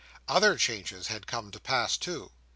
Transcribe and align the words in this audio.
Other 0.27 0.57
changes 0.57 1.09
had 1.09 1.27
come 1.27 1.51
to 1.51 1.59
pass 1.59 1.95
too. 1.95 2.31